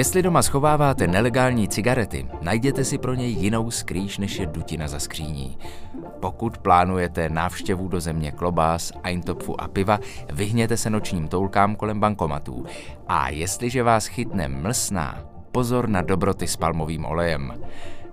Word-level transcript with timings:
Jestli 0.00 0.22
doma 0.22 0.42
schováváte 0.42 1.06
nelegální 1.06 1.68
cigarety, 1.68 2.26
najděte 2.42 2.84
si 2.84 2.98
pro 2.98 3.14
něj 3.14 3.32
jinou 3.32 3.70
skrýš, 3.70 4.18
než 4.18 4.38
je 4.38 4.46
dutina 4.46 4.88
za 4.88 4.98
skříní. 4.98 5.58
Pokud 6.20 6.58
plánujete 6.58 7.28
návštěvu 7.28 7.88
do 7.88 8.00
země 8.00 8.32
klobás, 8.32 8.92
eintopfu 9.02 9.60
a 9.60 9.68
piva, 9.68 9.98
vyhněte 10.32 10.76
se 10.76 10.90
nočním 10.90 11.28
toulkám 11.28 11.76
kolem 11.76 12.00
bankomatů. 12.00 12.64
A 13.08 13.28
jestliže 13.28 13.82
vás 13.82 14.06
chytne 14.06 14.48
mlsná, 14.48 15.24
pozor 15.52 15.88
na 15.88 16.02
dobroty 16.02 16.46
s 16.46 16.56
palmovým 16.56 17.04
olejem. 17.04 17.52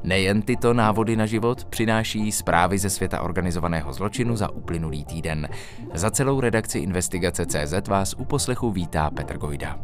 Nejen 0.03 0.41
tyto 0.41 0.73
návody 0.73 1.15
na 1.15 1.25
život 1.25 1.65
přináší 1.65 2.31
zprávy 2.31 2.77
ze 2.77 2.89
světa 2.89 3.21
organizovaného 3.21 3.93
zločinu 3.93 4.35
za 4.35 4.49
uplynulý 4.49 5.05
týden. 5.05 5.49
Za 5.93 6.11
celou 6.11 6.39
redakci 6.39 6.79
Investigace 6.79 7.45
CZ 7.45 7.87
vás 7.87 8.13
u 8.17 8.25
poslechu 8.25 8.71
vítá 8.71 9.09
Petr 9.09 9.37
Gojda. 9.37 9.79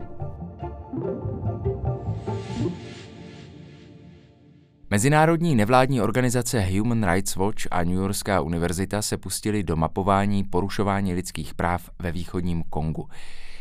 Mezinárodní 4.89 5.55
nevládní 5.55 6.01
organizace 6.01 6.61
Human 6.61 7.11
Rights 7.13 7.35
Watch 7.35 7.67
a 7.71 7.83
New 7.83 7.93
Yorkská 7.93 8.41
univerzita 8.41 9.01
se 9.01 9.17
pustili 9.17 9.63
do 9.63 9.75
mapování 9.75 10.43
porušování 10.43 11.13
lidských 11.13 11.53
práv 11.53 11.89
ve 11.99 12.11
východním 12.11 12.63
Kongu. 12.69 13.07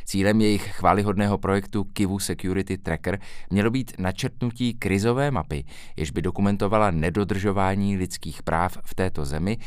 Cílem 0.05 0.41
jejich 0.41 0.67
chválihodného 0.67 1.39
projektu 1.39 1.85
Kivu 1.85 2.19
Security 2.19 2.79
Tracker 2.79 3.19
mělo 3.51 3.71
být 3.71 3.93
načrtnutí 3.99 4.75
krizové 4.75 5.31
mapy, 5.31 5.65
jež 5.97 6.11
by 6.11 6.23
dokumentovala 6.23 6.91
nedodržování 6.91 7.97
lidských 7.97 8.43
práv 8.43 8.79
v 8.85 8.95
této 8.95 9.25
zemi 9.25 9.59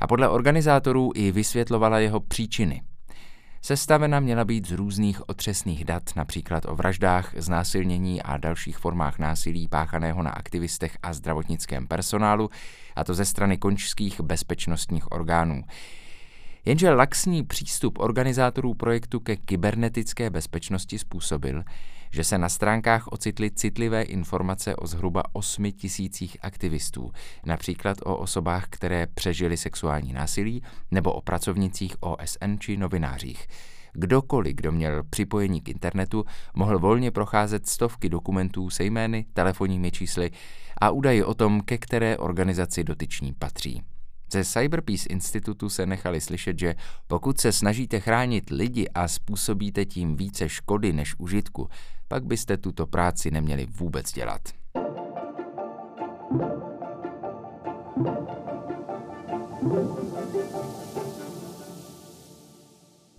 a 0.00 0.06
podle 0.06 0.28
organizátorů 0.28 1.10
i 1.14 1.32
vysvětlovala 1.32 1.98
jeho 1.98 2.20
příčiny. 2.20 2.82
Sestavena 3.64 4.20
měla 4.20 4.44
být 4.44 4.68
z 4.68 4.72
různých 4.72 5.28
otřesných 5.28 5.84
dat, 5.84 6.02
například 6.16 6.64
o 6.68 6.76
vraždách, 6.76 7.32
znásilnění 7.36 8.22
a 8.22 8.36
dalších 8.36 8.78
formách 8.78 9.18
násilí 9.18 9.68
páchaného 9.68 10.22
na 10.22 10.30
aktivistech 10.30 10.98
a 11.02 11.12
zdravotnickém 11.12 11.86
personálu, 11.86 12.50
a 12.96 13.04
to 13.04 13.14
ze 13.14 13.24
strany 13.24 13.58
končských 13.58 14.20
bezpečnostních 14.20 15.12
orgánů. 15.12 15.62
Jenže 16.66 16.90
laxní 16.90 17.42
přístup 17.42 17.98
organizátorů 17.98 18.74
projektu 18.74 19.20
ke 19.20 19.36
kybernetické 19.36 20.30
bezpečnosti 20.30 20.98
způsobil, 20.98 21.64
že 22.10 22.24
se 22.24 22.38
na 22.38 22.48
stránkách 22.48 23.06
ocitly 23.06 23.50
citlivé 23.50 24.02
informace 24.02 24.76
o 24.76 24.86
zhruba 24.86 25.22
8 25.32 25.72
tisících 25.72 26.36
aktivistů, 26.42 27.12
například 27.46 27.98
o 28.04 28.16
osobách, 28.16 28.66
které 28.70 29.06
přežili 29.06 29.56
sexuální 29.56 30.12
násilí, 30.12 30.62
nebo 30.90 31.12
o 31.12 31.20
pracovnicích 31.20 31.96
OSN 32.00 32.54
či 32.58 32.76
novinářích. 32.76 33.46
Kdokoliv, 33.92 34.56
kdo 34.56 34.72
měl 34.72 35.04
připojení 35.10 35.60
k 35.60 35.68
internetu, 35.68 36.24
mohl 36.54 36.78
volně 36.78 37.10
procházet 37.10 37.68
stovky 37.68 38.08
dokumentů 38.08 38.70
se 38.70 38.84
jmény, 38.84 39.26
telefonními 39.32 39.92
čísly 39.92 40.30
a 40.80 40.90
údaji 40.90 41.24
o 41.24 41.34
tom, 41.34 41.60
ke 41.60 41.78
které 41.78 42.18
organizaci 42.18 42.84
dotyční 42.84 43.32
patří. 43.32 43.82
Ze 44.34 44.44
Cyberpeace 44.44 45.08
institutu 45.08 45.68
se 45.68 45.86
nechali 45.86 46.20
slyšet, 46.20 46.58
že 46.58 46.74
pokud 47.06 47.40
se 47.40 47.52
snažíte 47.52 48.00
chránit 48.00 48.50
lidi 48.50 48.88
a 48.88 49.08
způsobíte 49.08 49.84
tím 49.84 50.16
více 50.16 50.48
škody 50.48 50.92
než 50.92 51.14
užitku, 51.18 51.68
pak 52.08 52.24
byste 52.24 52.56
tuto 52.56 52.86
práci 52.86 53.30
neměli 53.30 53.66
vůbec 53.66 54.12
dělat. 54.12 54.40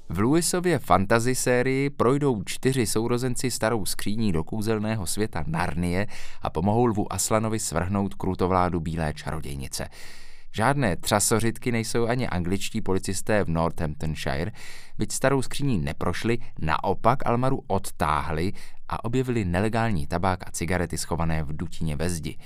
V 0.09 0.19
Lewisově 0.19 0.79
fantasy 0.79 1.35
sérii 1.35 1.89
projdou 1.89 2.43
čtyři 2.43 2.87
sourozenci 2.87 3.51
starou 3.51 3.85
skříní 3.85 4.31
do 4.31 4.43
kouzelného 4.43 5.05
světa 5.05 5.43
Narnie 5.47 6.07
a 6.41 6.49
pomohou 6.49 6.85
lvu 6.85 7.13
Aslanovi 7.13 7.59
svrhnout 7.59 8.13
krutovládu 8.13 8.79
bílé 8.79 9.13
čarodějnice. 9.13 9.89
Žádné 10.55 10.95
třasořitky 10.95 11.71
nejsou 11.71 12.07
ani 12.07 12.27
angličtí 12.27 12.81
policisté 12.81 13.43
v 13.43 13.49
Northamptonshire, 13.49 14.51
byť 14.97 15.11
starou 15.11 15.41
skříní 15.41 15.77
neprošli, 15.77 16.37
naopak 16.59 17.27
Almaru 17.27 17.63
odtáhli 17.67 18.53
a 18.89 19.05
objevili 19.05 19.45
nelegální 19.45 20.07
tabák 20.07 20.47
a 20.47 20.51
cigarety 20.51 20.97
schované 20.97 21.43
v 21.43 21.57
dutině 21.57 21.95
ve 21.95 22.09
zdi. 22.09 22.37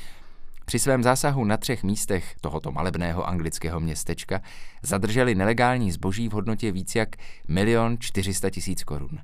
Při 0.65 0.79
svém 0.79 1.03
zásahu 1.03 1.43
na 1.43 1.57
třech 1.57 1.83
místech 1.83 2.35
tohoto 2.41 2.71
malebného 2.71 3.27
anglického 3.27 3.79
městečka 3.79 4.41
zadrželi 4.83 5.35
nelegální 5.35 5.91
zboží 5.91 6.29
v 6.29 6.31
hodnotě 6.31 6.71
víc 6.71 6.95
jak 6.95 7.09
milion 7.47 7.97
400 7.99 8.49
tisíc 8.49 8.83
korun. 8.83 9.19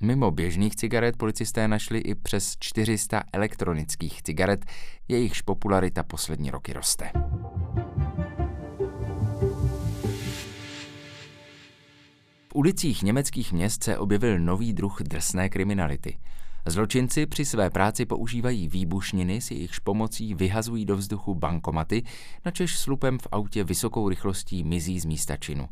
Mimo 0.00 0.30
běžných 0.30 0.76
cigaret 0.76 1.16
policisté 1.16 1.68
našli 1.68 1.98
i 1.98 2.14
přes 2.14 2.56
400 2.60 3.22
elektronických 3.32 4.22
cigaret, 4.22 4.64
jejichž 5.08 5.40
popularita 5.40 6.02
poslední 6.02 6.50
roky 6.50 6.72
roste. 6.72 7.10
Ulicích 12.56 13.02
německých 13.02 13.52
měst 13.52 13.84
se 13.84 13.98
objevil 13.98 14.38
nový 14.38 14.72
druh 14.72 15.02
drsné 15.02 15.48
kriminality. 15.48 16.18
Zločinci 16.66 17.26
při 17.26 17.44
své 17.44 17.70
práci 17.70 18.06
používají 18.06 18.68
výbušniny, 18.68 19.40
s 19.40 19.50
jejichž 19.50 19.78
pomocí 19.78 20.34
vyhazují 20.34 20.84
do 20.84 20.96
vzduchu 20.96 21.34
bankomaty, 21.34 22.02
načež 22.44 22.78
slupem 22.78 23.18
v 23.18 23.28
autě 23.32 23.64
vysokou 23.64 24.08
rychlostí 24.08 24.64
mizí 24.64 25.00
z 25.00 25.04
místa 25.04 25.36
činu. 25.36 25.68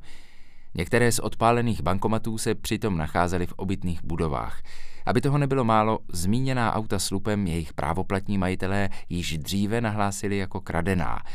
Některé 0.75 1.13
z 1.13 1.19
odpálených 1.19 1.83
bankomatů 1.83 2.39
se 2.39 2.55
přitom 2.55 2.97
nacházely 2.97 3.47
v 3.47 3.53
obytných 3.53 4.05
budovách. 4.05 4.63
Aby 5.07 5.21
toho 5.21 5.39
nebylo 5.39 5.65
málo, 5.65 5.99
zmíněná 6.13 6.73
auta 6.73 6.99
slupem 6.99 7.47
jejich 7.47 7.73
právoplatní 7.73 8.39
majitelé 8.39 8.89
již 9.09 9.39
dříve 9.39 9.81
nahlásili 9.81 10.37
jako 10.37 10.61
kradená– 10.61 11.23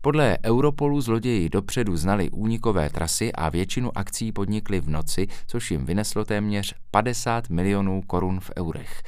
podle 0.00 0.38
Europolu 0.44 1.00
zloději 1.00 1.48
dopředu 1.48 1.96
znali 1.96 2.30
únikové 2.30 2.90
trasy 2.90 3.32
a 3.32 3.48
většinu 3.48 3.98
akcí 3.98 4.32
podnikli 4.32 4.80
v 4.80 4.88
noci, 4.88 5.26
což 5.46 5.70
jim 5.70 5.86
vyneslo 5.86 6.24
téměř 6.24 6.74
50 6.90 7.50
milionů 7.50 8.02
korun 8.02 8.40
v 8.40 8.50
eurech. 8.56 9.02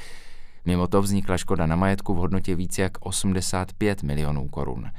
Mimo 0.65 0.89
to 0.89 1.03
vznikla 1.03 1.37
škoda 1.37 1.67
na 1.67 1.77
majetku 1.77 2.15
v 2.15 2.17
hodnotě 2.17 2.55
více 2.55 2.83
jak 2.83 2.93
85 3.01 4.03
milionů 4.03 4.49
korun. 4.49 4.91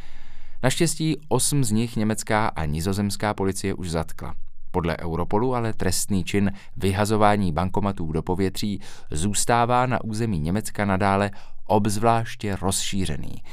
Naštěstí 0.64 1.18
osm 1.28 1.64
z 1.64 1.72
nich 1.72 1.96
německá 1.96 2.48
a 2.48 2.66
nizozemská 2.66 3.34
policie 3.34 3.74
už 3.74 3.90
zatkla. 3.90 4.36
Podle 4.72 4.98
Europolu 4.98 5.56
ale 5.56 5.74
trestný 5.74 6.24
čin 6.24 6.52
vyhazování 6.78 7.52
bankomatů 7.52 8.12
do 8.12 8.22
povětří 8.22 8.82
zůstává 9.12 9.86
na 9.86 10.04
území 10.04 10.40
Německa 10.40 10.86
nadále 10.86 11.32
obzvláště 11.66 12.56
rozšířený. 12.62 13.44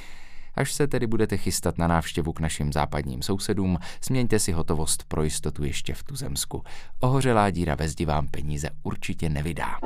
Až 0.59 0.73
se 0.73 0.87
tedy 0.87 1.07
budete 1.07 1.37
chystat 1.37 1.79
na 1.79 1.87
návštěvu 1.87 2.33
k 2.33 2.41
našim 2.41 2.73
západním 2.73 3.23
sousedům, 3.23 3.79
směňte 4.01 4.39
si 4.39 4.53
hotovost 4.53 5.05
pro 5.09 5.23
jistotu 5.23 5.65
ještě 5.65 5.95
v 5.95 6.03
tuzemsku. 6.03 6.63
Ohořelá 7.01 7.51
díra 7.51 7.75
ve 7.75 7.89
zdi 7.89 8.05
vám 8.05 8.29
peníze 8.29 8.71
určitě 8.83 9.29
nevydá. 9.29 9.79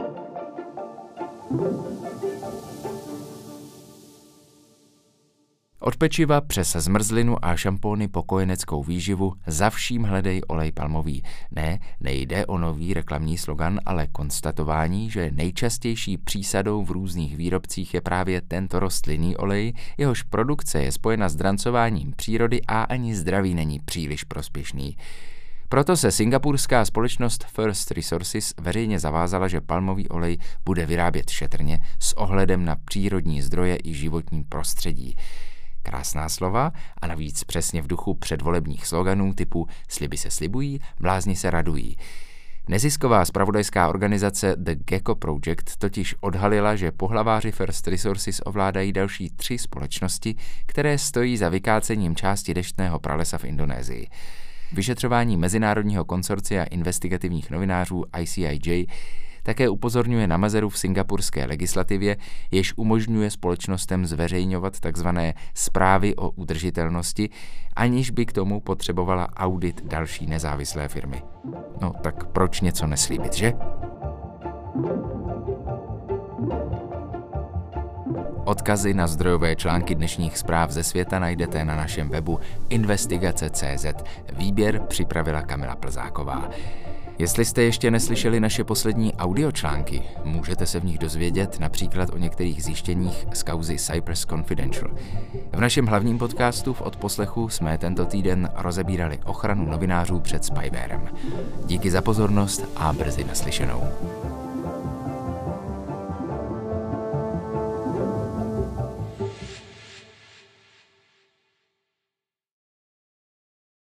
Od 5.85 5.97
pečiva 5.97 6.41
přes 6.41 6.73
zmrzlinu 6.73 7.45
a 7.45 7.57
šampóny 7.57 8.09
po 8.09 8.23
kojeneckou 8.23 8.83
výživu 8.83 9.33
za 9.47 9.71
vším 9.71 10.03
hledej 10.03 10.41
olej 10.49 10.73
palmový. 10.73 11.23
Ne, 11.51 11.79
nejde 12.01 12.47
o 12.47 12.59
nový 12.59 12.95
reklamní 12.95 13.39
slogan, 13.39 13.81
ale 13.87 14.07
konstatování, 14.07 15.11
že 15.11 15.31
nejčastější 15.31 16.19
přísadou 16.19 16.85
v 16.85 16.91
různých 16.91 17.37
výrobcích 17.37 17.95
je 17.95 18.01
právě 18.01 18.41
tento 18.41 18.81
rostlinný 18.81 19.37
olej, 19.37 19.73
jehož 19.99 20.23
produkce 20.23 20.83
je 20.83 20.93
spojena 20.93 21.29
s 21.29 21.37
drancováním 21.37 22.13
přírody 22.17 22.61
a 22.69 22.83
ani 22.83 23.15
zdraví 23.15 23.55
není 23.55 23.81
příliš 23.81 24.25
prospěšný. 24.25 24.97
Proto 25.69 25.97
se 25.97 26.11
singapurská 26.11 26.85
společnost 26.85 27.45
First 27.45 27.91
Resources 27.91 28.55
veřejně 28.61 28.99
zavázala, 28.99 29.49
že 29.49 29.61
palmový 29.61 30.09
olej 30.09 30.39
bude 30.65 30.87
vyrábět 30.87 31.31
šetrně 31.31 31.81
s 31.99 32.13
ohledem 32.13 32.65
na 32.65 32.77
přírodní 32.85 33.43
zdroje 33.43 33.79
i 33.85 33.95
životní 33.95 34.45
prostředí. 34.45 35.17
Krásná 35.83 36.29
slova 36.29 36.73
a 37.01 37.07
navíc 37.07 37.45
přesně 37.45 37.83
v 37.83 37.87
duchu 37.87 38.15
předvolebních 38.15 38.87
sloganů 38.87 39.35
typu 39.35 39.67
sliby 39.89 40.17
se 40.17 40.31
slibují, 40.31 40.81
blázni 41.01 41.37
se 41.37 41.51
radují. 41.51 41.97
Nezisková 42.69 43.25
spravodajská 43.25 43.89
organizace 43.89 44.57
The 44.57 44.75
Gecko 44.75 45.15
Project 45.15 45.77
totiž 45.79 46.15
odhalila, 46.21 46.77
že 46.77 46.93
pohlaváři 46.93 47.53
First 47.53 47.89
Resources 47.89 48.41
ovládají 48.45 48.93
další 48.93 49.31
tři 49.31 49.59
společnosti, 49.59 50.35
které 50.67 50.99
stojí 50.99 51.37
za 51.37 51.49
vykácením 51.49 52.17
části 52.17 52.55
deštného 52.55 52.99
pralesa 52.99 53.39
v 53.39 53.45
Indonésii. 53.45 54.09
Vyšetřování 54.73 55.37
Mezinárodního 55.37 56.05
konsorcia 56.05 56.65
investigativních 56.65 57.51
novinářů 57.51 58.05
ICIJ 58.21 58.87
také 59.43 59.69
upozorňuje 59.69 60.27
na 60.27 60.37
mezeru 60.37 60.69
v 60.69 60.79
singapurské 60.79 61.45
legislativě, 61.45 62.17
jež 62.51 62.73
umožňuje 62.77 63.31
společnostem 63.31 64.07
zveřejňovat 64.07 64.81
tzv. 64.81 65.09
zprávy 65.55 66.17
o 66.17 66.31
udržitelnosti, 66.31 67.31
aniž 67.77 68.11
by 68.11 68.27
k 68.27 68.33
tomu 68.33 68.61
potřebovala 68.61 69.29
audit 69.37 69.83
další 69.85 70.27
nezávislé 70.27 70.89
firmy. 70.89 71.23
No 71.81 71.93
tak 72.03 72.25
proč 72.25 72.61
něco 72.61 72.87
neslíbit, 72.87 73.35
že? 73.35 73.53
Odkazy 78.45 78.95
na 78.95 79.07
zdrojové 79.07 79.57
články 79.57 79.95
dnešních 79.95 80.39
zpráv 80.39 80.71
ze 80.71 80.83
světa 80.83 81.19
najdete 81.19 81.65
na 81.65 81.77
našem 81.77 82.09
webu 82.09 82.41
investigace.cz. 82.69 83.87
Výběr 84.33 84.81
připravila 84.81 85.43
Kamila 85.43 85.77
Plzáková. 85.77 86.51
Jestli 87.23 87.45
jste 87.45 87.63
ještě 87.63 87.91
neslyšeli 87.91 88.41
naše 88.41 88.65
poslední 88.65 89.15
audiočlánky, 89.15 90.03
můžete 90.25 90.67
se 90.67 90.81
v 90.81 90.85
nich 90.85 90.99
dozvědět 90.99 91.61
například 91.61 92.11
o 92.11 92.19
některých 92.19 92.65
zjištěních 92.65 93.27
z 93.33 93.43
kauzy 93.43 93.77
Cypress 93.79 94.27
Confidential. 94.27 94.91
V 95.53 95.61
našem 95.61 95.87
hlavním 95.87 96.19
podcastu 96.19 96.73
v 96.73 96.83
odposlechu 96.83 97.49
jsme 97.49 97.79
tento 97.79 98.05
týden 98.05 98.51
rozebírali 98.57 99.19
ochranu 99.25 99.71
novinářů 99.71 100.21
před 100.21 100.45
spywarem. 100.45 101.09
Díky 101.67 101.91
za 101.91 102.03
pozornost 102.03 102.65
a 102.77 102.93
brzy 102.93 103.25
naslyšenou. 103.25 103.83